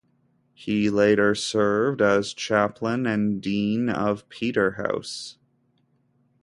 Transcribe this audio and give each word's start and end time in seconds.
He 0.55 0.89
later 0.89 1.35
served 1.35 2.01
as 2.01 2.33
chaplain 2.33 3.05
and 3.05 3.39
dean 3.39 3.87
of 3.87 4.27
Peterhouse. 4.29 5.37